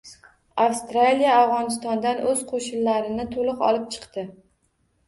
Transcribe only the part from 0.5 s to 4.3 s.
Avstraliya Afg‘onistondan o‘z qo‘shinlarini to‘liq olib chiqdi